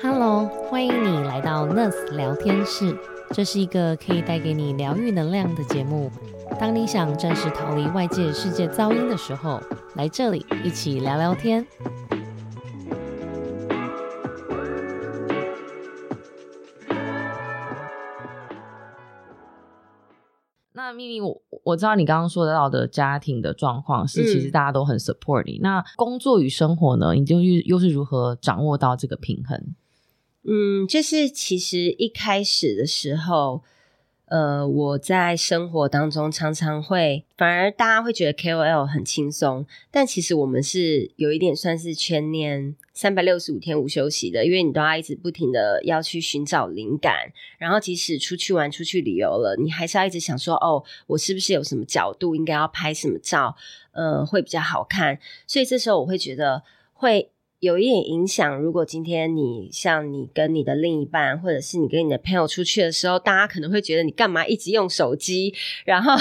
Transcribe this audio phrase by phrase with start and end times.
[0.00, 2.96] Hello，欢迎你来到 Nurse 聊天室，
[3.32, 6.08] 这是一个可以带给你疗愈能量的节目。
[6.60, 9.60] 当你想暂时逃离外界世界噪音的时候，
[9.96, 11.66] 来这里一起聊聊天。
[20.74, 25.58] 那秘密，我我知道你刚刚说到的家庭的状况是，其实大家都很 support 你。
[25.60, 29.74] 那工作与生活呢，你就又又是如何掌握到这个平衡？
[30.44, 33.62] 嗯，就是其实一开始的时候，
[34.26, 53.56] 呃，我在生活当中常常会，反而大家会觉得 KOL 很轻松，但其实我们是有一点算是全年三百六十五天无休息的，因为你都要一直不停的要去寻找灵感，然后即使出去玩、出去旅游了，你还是要一直想说，哦，我是不是有什么角度应该要拍什么照，
[53.92, 57.30] 呃，会比较好看，所以这时候我会觉得会。
[57.60, 58.56] 有一点影响。
[58.60, 65.52] 如果今天你像你跟你的另一半，或者是你跟你的朋友出去的时候，大家可能会觉得你干嘛一直用手机，
[65.84, 66.14] 然后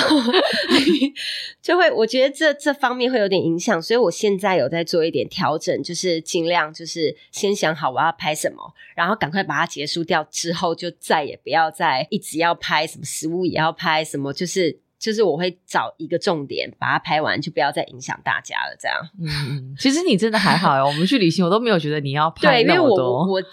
[1.62, 3.82] 就会我觉得这这方面会有点影响。
[3.82, 14.80] 所以我现在有在做一点调整，就是尽量就是先想好我要拍什么，然后赶快把它结束掉，之后就再也不要再一直要拍什么食物也要拍什么，就是。
[15.00, 18.76] 就是我会找一个重点把它拍完，就不要再影响大家了。
[18.80, 20.88] 这样，嗯，其实你真的还好哦。
[20.88, 23.28] 我们去旅行，我都没有觉得你要拍那么多。
[23.28, 23.44] 我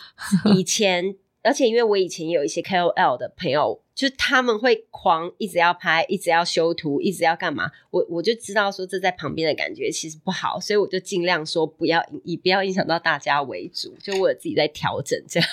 [0.55, 7.71] 以前，而且因为我以前有一些 KOL 的朋友，就他们会狂一直要拍，一直要修图，一直要干嘛。
[7.91, 15.49] 我我就知道说这在旁边的感觉其实不好，所以我就尽量说不要以不要影响到大家为主，就我自己在调整这样。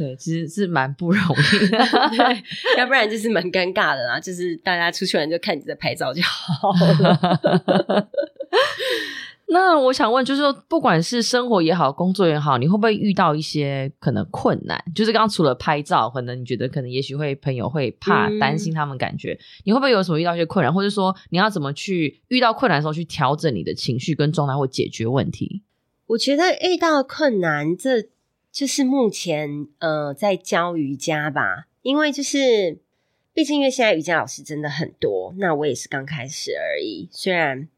[0.00, 1.76] 对，其实是蛮不容易的，
[2.16, 2.42] 对，
[2.78, 4.18] 要不然就是蛮尴尬的啦。
[4.18, 8.08] 就是大家出去玩就看你在拍照就好了。
[9.52, 14.82] 那我想问，就是说，不管是生活也好，工作也好，你会不会遇到一些可能困难？
[14.94, 25.62] 就是刚刚除了拍照，可能你觉得可能也许会朋友会怕担心他们感觉，你会不会有什么遇到一些困难，或者说你要怎么去遇到困难的时候去调整你的情绪跟状态或解决问题？
[26.06, 28.08] 我觉得遇到困难这。
[28.52, 32.78] 就是目前呃在教瑜伽吧，因为就是
[33.32, 37.08] 毕竟因为现在瑜伽老师真的很多，那我也是刚开始而已。
[37.10, 37.68] 虽然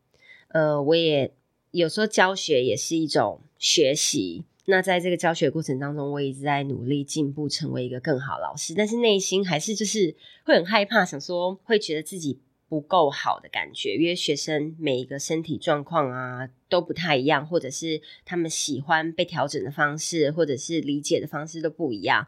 [0.49, 1.33] 呃我也
[1.71, 12.39] 有时候教学也是一种学习，那在这个教学过程当中，我一直在努力进步，成为一个更好老师，但是内心还是就是会很害怕，想说会觉得自己。
[12.73, 22.27] 不够好的感觉，因为学生每一个身体状况啊都不太一样，或者是他们喜欢被调整的方式，或者是理解的方式都不一样，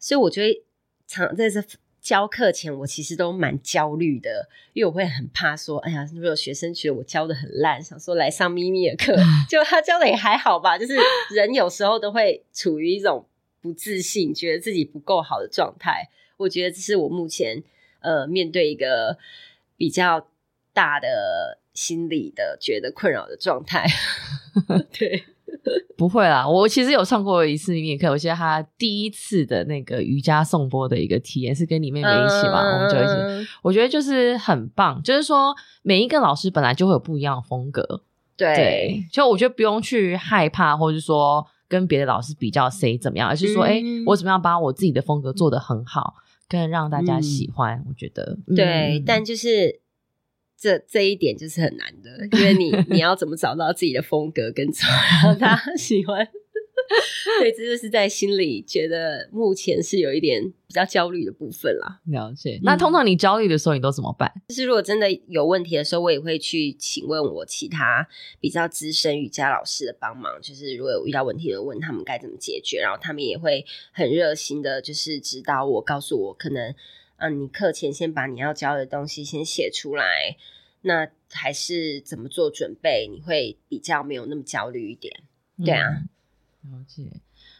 [0.00, 0.64] 所以我觉得
[1.06, 1.62] 常在这
[2.00, 9.14] 教课前，我其实都蛮焦虑的，因为我会很怕说，哎呀，如果有学生觉得我教的很烂，想说来上咪咪的课，
[9.48, 10.96] 就他教的也还好吧，就是
[11.32, 13.24] 人有时候都会处于一种
[13.60, 16.10] 不自信，觉得自己不够好的状态。
[16.38, 17.62] 我觉得这是我目前
[18.00, 19.16] 呃面对一个。
[19.80, 20.26] 比较
[20.74, 21.08] 大的
[21.72, 23.86] 心理的觉得困扰的状态，
[24.92, 25.24] 对，
[25.96, 26.46] 不会啦。
[26.46, 33.48] 我其实有上过一次秘密课，我记得他第一次的那个瑜伽颂钵的一个体验是跟你妹妹一起嘛，我们就一起。
[33.62, 38.02] 我觉得就是很棒，就是说每一个老师本来就会有不一样的风格，
[38.36, 39.02] 对。
[39.10, 46.16] 就我觉得不用去害怕，或者说跟别的老师比较谁怎么样，而是说，哎，我怎么样把我自己的风格做得很好。
[46.50, 49.80] 更让大家喜欢，我觉得对，但就是
[50.58, 56.28] 这这一点就是很难的，因为你 你要怎么找到自己的风格，跟怎么让大家喜欢。
[57.40, 62.00] 对，这就是在心里觉得目前是有一点比较焦虑的部分啦。
[62.06, 62.58] 了解。
[62.64, 64.32] 那通常你焦虑的时候，你都怎么办？
[64.48, 68.08] 就是如果真的有问题的时候，我也会去请问我其他
[68.40, 70.42] 比较资深瑜伽老师的帮忙。
[70.42, 76.74] 就是如果有遇到问题的，问他们该怎么解决，然后他们也会很热心的，就是指导我，告诉我可能，
[77.18, 80.36] 嗯，你课前先把你要教的东西先写出来，
[80.82, 85.22] 那还是怎么做准备，你会比较没有那么焦虑一点。
[85.64, 86.02] 对啊。
[86.62, 87.10] 了解，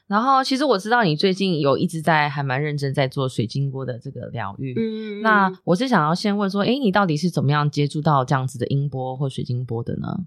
[0.07, 4.75] 然后其实我知道你最近有一直在还蛮认真在做水晶波的这个疗愈。
[4.77, 10.27] 嗯，那我是想要先问说，哎，你到底是怎么样接触到这样子的音波或水晶波的呢？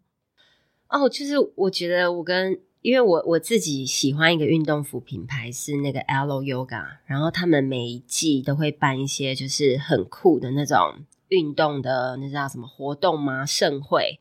[0.89, 13.45] 哦，就是我觉得我跟因为我我自己喜欢一个运动服品牌是那个 Alo Yoga，然后他们每一季都会办一些就是很酷的那种运动的那叫什么活动吗？
[13.45, 14.19] 盛会。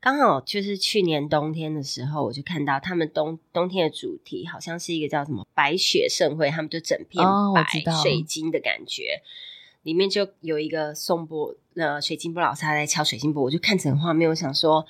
[0.00, 7.64] 刚好就是去年冬天的时候，我就看到他们冬冬天的主题好像是一个叫什么白雪盛会，他们就整片白
[8.02, 9.22] 水晶的感觉，
[9.82, 14.86] 里面就有一个宋波呃水晶波老师在敲水晶波，我就看整个画面，我想说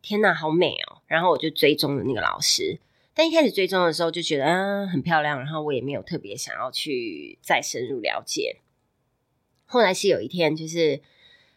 [0.00, 1.02] 天呐，好美哦！
[1.06, 2.78] 然后我就追踪了那个老师，
[3.12, 8.58] 但一开始追踪的时候就觉得嗯很漂亮，然后我也没有特别想要去再深入了解。
[9.66, 11.02] 后来是有一天，就是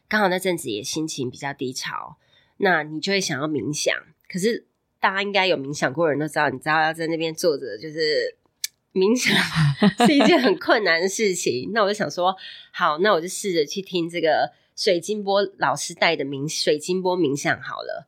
[0.07, 2.17] 刚好那阵子也心情比较低潮，
[2.57, 3.95] 那你就会想要冥想。
[4.29, 4.65] 可是
[4.99, 8.35] 大家应该有冥想过的人都知道，你知道要在那边坐着就是
[8.93, 9.35] 冥想
[10.07, 11.71] 是一件很困难的事情。
[11.73, 12.35] 那我就想说，
[12.71, 18.07] 好，那我就试着去听这个水晶波老师带的冥水晶波冥想好了。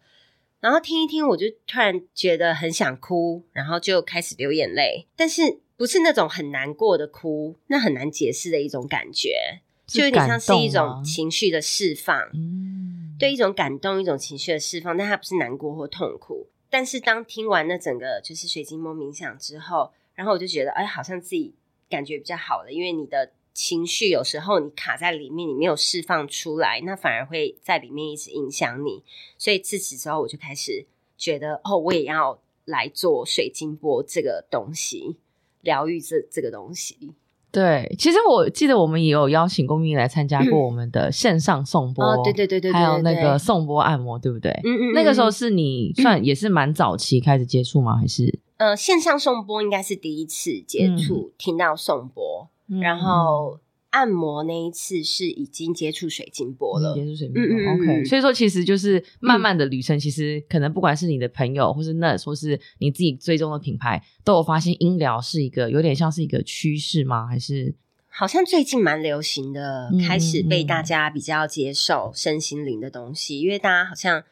[0.59, 5.07] 然后听一听，我就突然觉得很想哭，然后就开始流眼泪。
[5.15, 12.29] 但是不是那种很难过的哭，那很难解释的一种感觉，就有点像是一种情绪的释放。
[12.33, 16.47] 嗯，对，一种感动，一种情绪的释放，但它不是难过或痛苦。
[16.69, 21.53] 但是当听完那整个就是水晶梦冥想之后，然后我就觉得，哎，好像自己
[21.89, 23.33] 感觉比较好了，因为你的。
[23.51, 29.03] 情绪有时候你卡在里面，你没有释放出来，那反而会在里面一直影响你。
[29.37, 30.85] 所以自此之后，我就开始
[31.17, 35.17] 觉得，哦，我也要来做水晶波这个东西，
[35.59, 37.15] 疗愈这这个东西。
[37.51, 44.51] 对，其实我记得我们也有邀请公民来参加过我们的线上送波，对对对对，还有那个送播按摩，对不对？
[44.63, 47.95] 嗯嗯，那个时候是你算也是蛮早期开始接触吗？
[47.97, 52.49] 还是呃，线上送播应该是第一次接触，听到送波。
[52.81, 53.57] 然后
[53.91, 58.05] 按摩那一次是已经接触水晶波了，接触水晶波，OK。
[58.05, 67.25] 所以说，其实就是慢慢的旅程，其实可能不管是你的朋友，或是那，或是你自己追踪的品牌，都有发现音疗是一个有点像是一个趋势吗？
[67.25, 67.73] 还是
[68.07, 74.23] 好像最近蛮流行的，开始被大家比较接受身心灵的东西，因为大家好像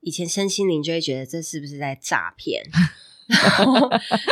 [0.00, 2.62] 以前身心灵就会觉得这是不是在诈骗。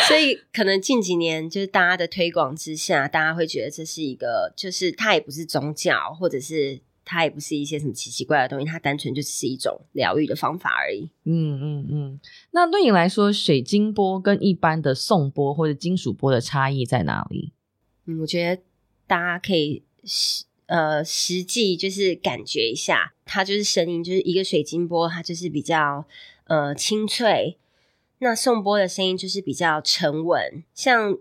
[0.08, 11.08] 所以，可能近几年就是大家的推广之下，大家会觉得这是一个，就是它也不是宗教，或者是它也不是一些什么奇奇怪的东西，它单纯就只是一种疗愈的方法而已。
[11.24, 12.20] 嗯嗯嗯。
[12.50, 17.52] 那对你来说，水晶波跟一般的颂波或者金属波的差异在哪里？
[18.06, 18.62] 嗯，我觉得
[19.06, 26.06] 大家可以实呃实际就是感觉一下，它就是声音，就是一个水晶波，它就是比较
[26.44, 27.56] 呃清脆。
[28.24, 31.18] 那颂钵的声音就是比较沉稳，像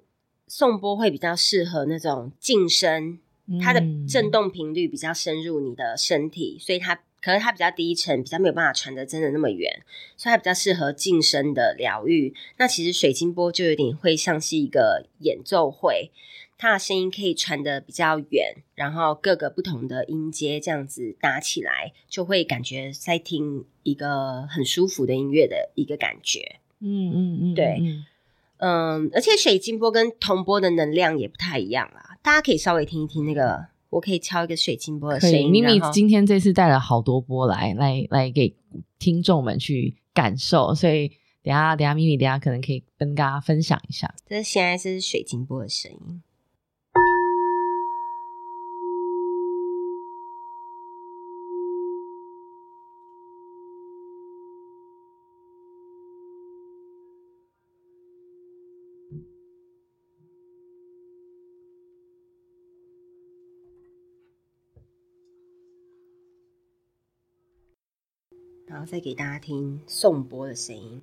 [0.48, 3.18] 颂钵会比较适合那种静声，
[3.59, 9.81] 它的震动频率比较深入你的身体，所以它可能它比较低沉，比较没有办法传得真的那么远，
[10.15, 12.36] 所以它比较适合静声的疗愈。
[12.57, 16.12] 那其实水晶波就有点会像是一个演奏会，
[16.59, 26.57] 它的声音可以传得比较远，然后各个不同的音阶这样子搭起来，就会感觉在听一个很舒服的音乐的一个感觉。
[26.81, 27.80] 嗯嗯嗯，对，
[28.57, 35.51] 嗯，而且水晶波跟铜波的能量也不太一样啦，大家可以稍微听一听那个，我可以敲一个水晶波的声音。
[35.51, 38.56] 咪咪今天这次带了好多波来，来来给
[39.00, 41.07] 听众们去感受，所以
[41.44, 44.13] 等下等下咪咪等下可能可以跟大家分享一下。
[44.28, 46.22] 这现在是水晶波的声音。
[68.92, 71.02] 再给大家听颂波的声音，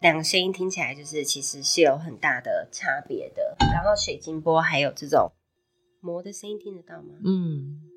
[0.00, 3.56] 两个声音听起来就是其实是有很大的差别的。
[3.72, 5.30] 然后水晶波还有这种
[6.00, 7.14] 磨的声音听得到吗？
[7.24, 7.93] 嗯。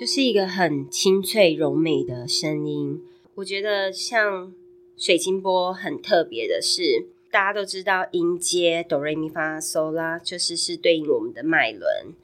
[0.00, 3.02] 就是一个很清脆柔美的声音。
[3.34, 4.50] 我觉得像
[4.96, 12.14] 水晶波很特别的是，大家都知道音阶哆瑞咪发嗦啦，就是是对应我们的脉轮。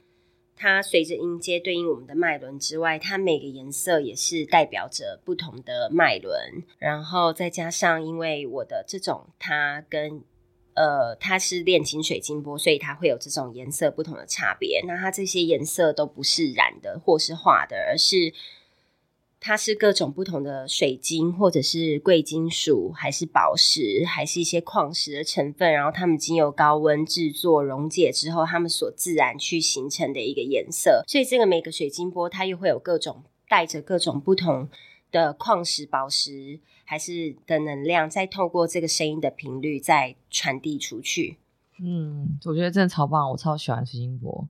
[0.55, 6.63] 它随着音阶对应我们的脉轮之外，它每个颜色也是代表着不同的脉轮。
[6.79, 10.23] 然后再加上，因为我的这种它跟
[10.77, 14.79] 呃，它是炼金水晶波，所以它会有这种颜色不同的差别。
[14.85, 18.31] 那它这些颜色都不是染的或是画的，而是
[19.39, 25.73] 它是各种不同的水晶，或者是贵金属，还是宝石，还是一些矿石的成分。
[25.73, 31.03] 然后它们经由高温制作溶解之后，它们所自然去形成的一个颜色。
[31.07, 34.69] 所以这个每个水晶波，它又会有各种带着各种不同
[35.11, 36.59] 的矿石、宝石。
[36.89, 41.37] 还是的能量，再透过这个声音的频率再传递出去。
[41.81, 44.47] 嗯，我觉得真的超棒，我超喜欢水晶波。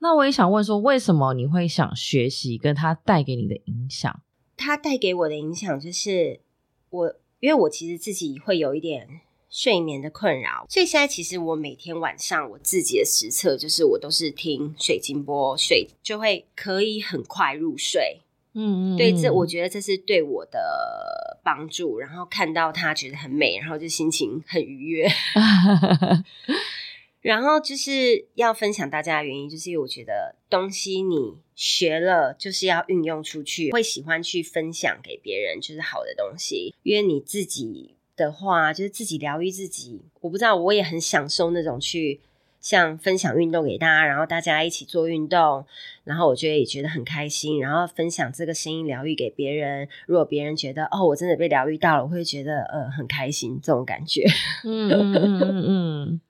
[0.00, 2.58] 那我也想问说，为什么你会想学习？
[2.58, 4.20] 跟它带给你的影响？
[4.54, 6.42] 它带给我的影响就是
[6.90, 18.20] 我，因为我其实自己会有一点睡眠的困扰，所以现在其实我每天晚上我自己的实测就是我都是听水晶波睡，就会可以很快入睡。
[18.58, 21.98] 嗯嗯，对，这嗯我觉得这是对我的帮助。
[21.98, 25.08] 然后看到它觉得很美，然后就心情很愉悦。
[27.20, 36.74] 然后就是要分享大家的原因，就是因为我觉得东西你学了就是要运用出去，会喜欢去分享给别人，就是好的东西。
[36.84, 42.20] 因为你自己的话，就是自己疗愈自己，我不知道，我也很享受那种去
[42.60, 45.64] 像分享运动给大家，然后大家一起做运动，
[46.04, 49.88] 然后我觉得也觉得很开心，然后分享这个声音疗愈给别人。
[50.06, 54.26] 如果别人觉得哦，我真的被疗愈到了，我会觉得呃很开心，这种感觉。
[54.64, 56.20] 嗯嗯嗯。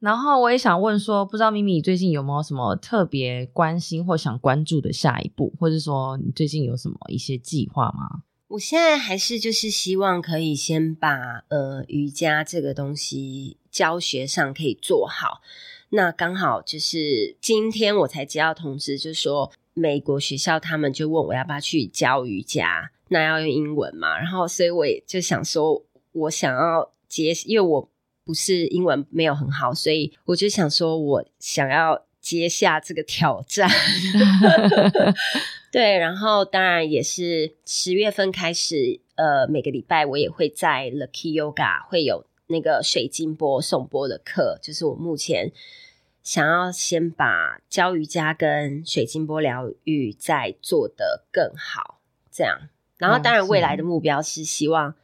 [0.00, 8.22] 然后我也想问说，不知道咪咪最近有没有什么特别关心或想关注的下一步，或者说你最近有什么一些计划吗？
[8.50, 15.40] 我现在还是就是希望可以先把呃瑜伽这个东西教学上可以做好。
[15.90, 24.18] 那刚好就是今天我才接到通知，就是说美国学校他们就问我要不要去教瑜伽，那要用英文嘛。
[24.18, 27.88] 然后所以我也就想说，我想要接，因为我
[28.24, 33.68] 不是英文没有很好，所以我就想说我想要接下这个挑战。
[35.72, 45.52] 对，然后当然也是十月份开始，呃，每个礼拜我也会在 Lucky Yoga 会有那个水晶波颂钵的课，就是我目前
[46.22, 52.00] 想要先把教瑜伽跟水晶波疗愈再做得更好，
[52.32, 52.68] 这样。
[52.98, 54.94] 然后当然未来的目标是希望，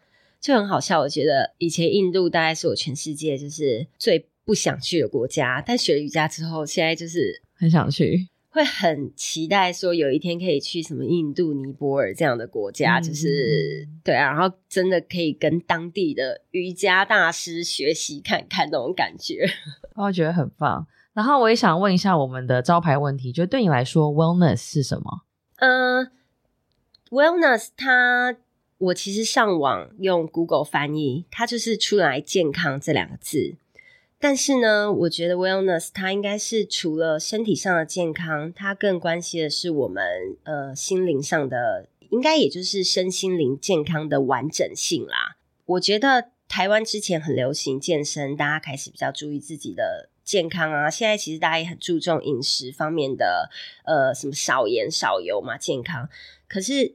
[0.41, 8.29] 就很好笑，我觉得以前印度大概是我全世界就是最不想去的国家，但学了瑜伽之后，现在就是很想去。
[8.49, 19.47] 会很期待说有一天可以去什么印度、尼泊尔这样的国家，嗯就是对啊，然后真的可以跟当地的瑜伽大师学习看看那种感觉。
[19.97, 20.87] 我 觉得很棒。
[21.13, 25.23] 然后我也想问一下我们的招牌问题，就对你来说，wellness 是什么？
[25.57, 26.11] 嗯、
[27.11, 28.37] w e l l n e s s 它
[28.79, 33.57] 我其实上网用 Google 翻译，它就是出来健康这两个字。
[34.19, 45.37] 但是呢，我觉得 wellness 它应该是除了身体上的健康，它更关系的是我们呃心灵上的，应该也就是身心灵健康的完整性啦。
[45.67, 50.89] 我觉得台湾之前很流行健身，大家开始比较注意自己的健康啊。
[50.89, 53.51] 现在其实大家也很注重饮食方面的，
[53.85, 56.09] 呃，什么少盐少油嘛，健康。
[56.49, 56.95] 可是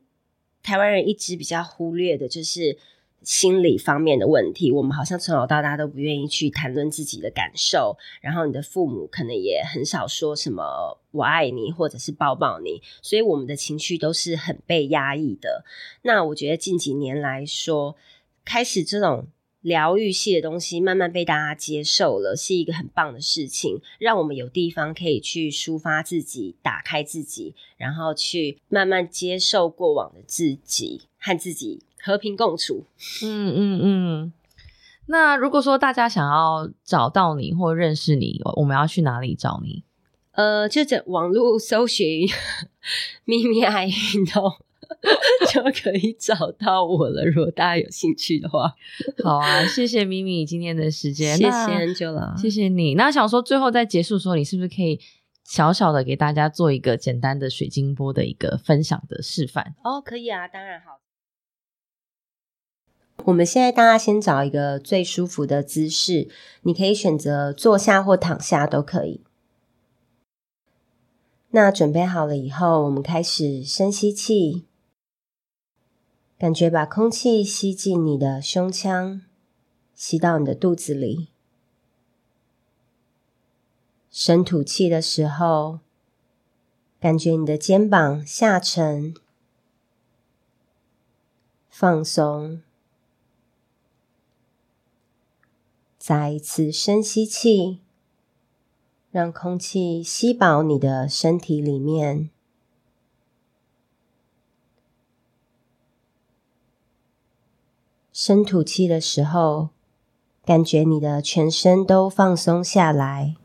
[0.63, 2.77] 台湾人一直比较忽略的就是
[3.23, 4.71] 心理方面的问题。
[4.71, 15.63] 我们好像从小到大都不愿意去谈论自己的感受，然后你的父母可能也很少说什么“我爱你”或者是抱抱你，所以我们的情绪都是很被压抑的。
[16.01, 17.95] 那我觉得近几年来说，
[18.43, 19.27] 开始这种
[19.61, 32.85] 疗愈系的东西慢慢被大家接受了，是一个很棒的事情，让我们有地方可以去抒发自己、打开自己，然后去慢慢接受过往的自己，和自己和平共处。
[33.23, 34.33] 嗯嗯嗯。
[35.07, 39.83] 那如果说大家想要找到你或认识你，我们要去哪里找你？
[40.33, 42.25] 呃，就在网络搜寻
[43.25, 44.49] “咪咪爱运动
[45.51, 47.25] ”就可以找到我了。
[47.25, 48.73] 如果大家有兴趣的话，
[49.21, 52.95] 好啊，谢谢咪咪今天的时间，谢谢那 Angela，谢谢你。
[52.95, 55.01] 那想说最后在结束的时候，你是不是可以
[55.43, 59.75] 小小的给大家做一个简单的水晶波的一个分享的示范？
[59.83, 61.01] 哦，可以啊，当然好。
[63.25, 66.27] 我们现在大家先找一个最舒服的姿势，
[66.61, 69.21] 你可以选择坐下或躺下都可以。
[71.51, 74.65] 那准备好了以后，我们开始深吸气，
[76.39, 79.21] 感觉把空气吸进你的胸腔，
[79.93, 81.27] 吸到你的肚子里。
[84.09, 85.79] 深吐气的时候，
[86.99, 89.13] 感觉你的肩膀下沉、
[91.69, 92.61] 放松。
[96.03, 97.79] 再一次深吸气，
[99.11, 102.31] 让空气吸饱你的身体里面。
[108.11, 109.69] 深吐气的时候，
[110.43, 113.35] 感觉你的全身都放松下来。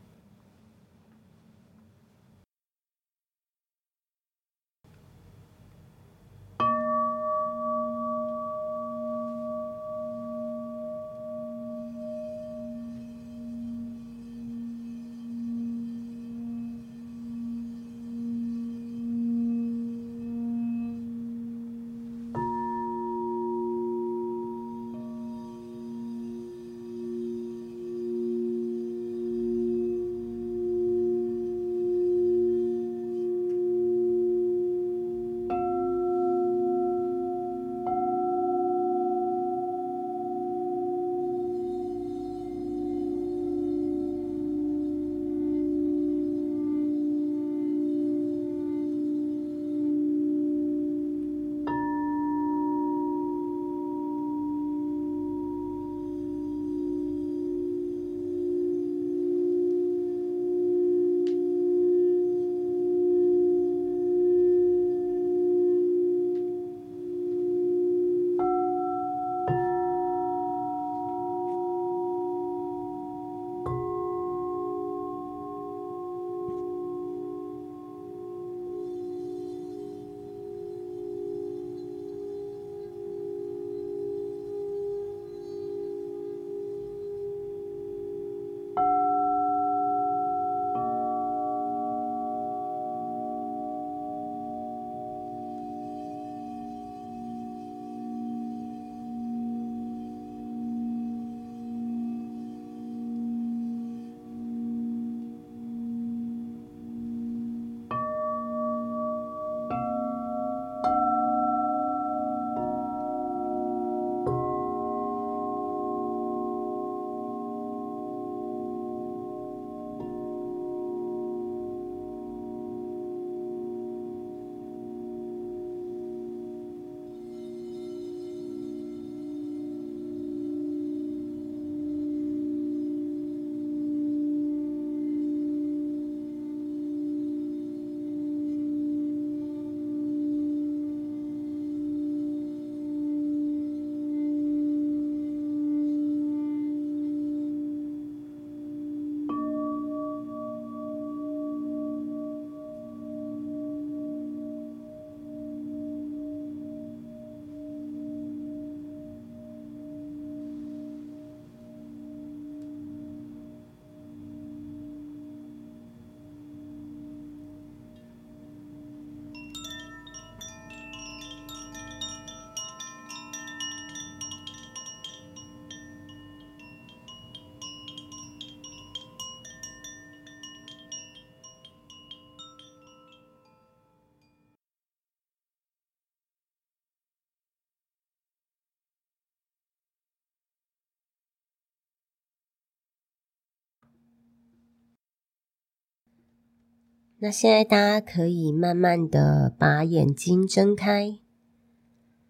[197.19, 201.17] 那现在大家可以慢慢的把眼睛睁开，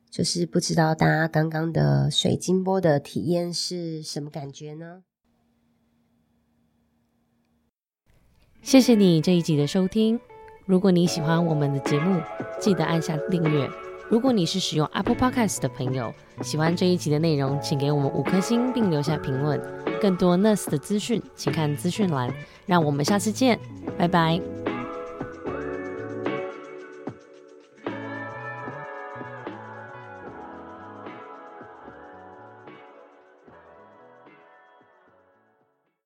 [0.10, 5.04] 就是不知道大家刚刚的水晶波的体验是什么感觉呢？
[8.62, 10.20] 谢谢你这一集的收听。
[10.66, 12.22] 如果你喜欢我们的节目，
[12.60, 13.70] 记得按下订阅。
[14.10, 19.62] 如果你是使用 Apple Podcast 的朋友，喜欢这一集的内容，请给我们五颗星并留下评论。
[20.02, 22.34] 更多 Nurse 的资讯，请看资讯栏。
[22.66, 23.60] 让我们下次见，
[23.98, 24.67] 拜拜。